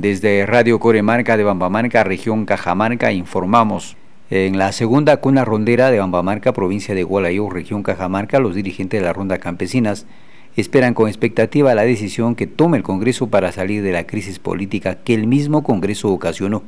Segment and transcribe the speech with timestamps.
[0.00, 3.96] Desde Radio Coremarca de Bambamarca, región Cajamarca, informamos.
[4.30, 9.04] En la segunda cuna rondera de Bambamarca, provincia de Gualayó, región Cajamarca, los dirigentes de
[9.04, 10.06] la ronda campesinas
[10.54, 14.94] esperan con expectativa la decisión que tome el Congreso para salir de la crisis política
[14.94, 16.62] que el mismo Congreso ocasionó.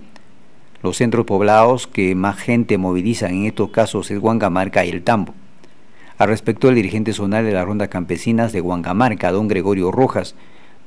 [0.82, 5.34] Los centros poblados que más gente movilizan en estos casos es Huangamarca y el Tambo.
[6.18, 10.34] Al respecto, el dirigente zonal de la ronda campesinas de Huangamarca, don Gregorio Rojas,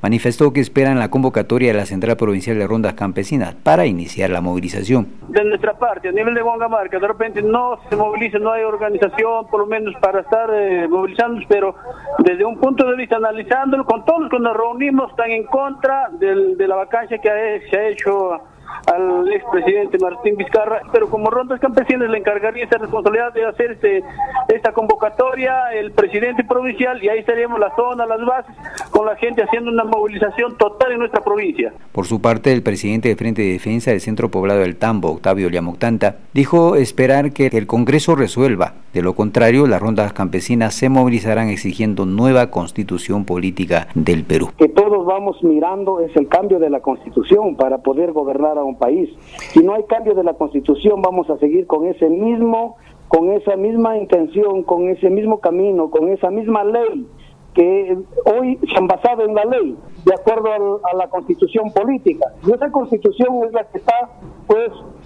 [0.04, 4.42] manifestó que esperan la convocatoria de la Central Provincial de Rondas Campesinas para iniciar la
[4.42, 5.08] movilización.
[5.28, 9.46] De nuestra parte, a nivel de Huangamarca, de repente no se moviliza, no hay organización,
[9.46, 11.74] por lo menos para estar eh, movilizando, pero
[12.18, 16.10] desde un punto de vista analizándolo, con todos los que nos reunimos están en contra
[16.10, 18.42] de la vacancia que se ha hecho
[18.86, 24.02] al expresidente Martín Vizcarra, pero como Rondas Campesinas le encargaría esa responsabilidad de hacer este,
[24.48, 28.54] esta convocatoria el presidente provincial y ahí estaríamos la zona, las bases,
[28.94, 31.72] con la gente haciendo una movilización total en nuestra provincia.
[31.90, 35.50] Por su parte, el presidente de Frente de Defensa del Centro Poblado del Tambo, Octavio
[35.50, 38.74] Llamuctanta, dijo esperar que el Congreso resuelva.
[38.92, 44.50] De lo contrario, las rondas campesinas se movilizarán exigiendo nueva constitución política del Perú.
[44.56, 48.78] Que todos vamos mirando es el cambio de la constitución para poder gobernar a un
[48.78, 49.10] país.
[49.50, 52.76] Si no hay cambio de la constitución, vamos a seguir con ese mismo,
[53.08, 57.08] con esa misma intención, con ese mismo camino, con esa misma ley
[57.54, 62.26] que hoy se han basado en la ley, de acuerdo a la constitución política.
[62.46, 64.10] Y esa constitución es la que está,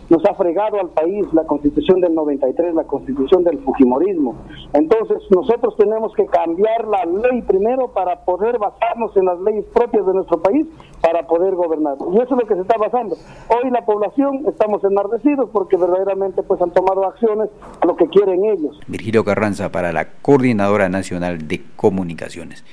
[0.08, 4.36] nos ha fregado al país la constitución del 93, la constitución del Fujimorismo.
[4.72, 10.06] Entonces nosotros tenemos que cambiar la ley primero para poder basarnos en las leyes propias
[10.06, 10.66] de nuestro país
[11.02, 11.96] para poder gobernar.
[12.12, 13.16] Y eso es lo que se está basando.
[13.48, 18.44] Hoy la población estamos enardecidos porque verdaderamente pues han tomado acciones a lo que quieren
[18.44, 18.80] ellos.
[18.86, 22.64] Virgilio Carranza para la Coordinadora Nacional de Comunicaciones.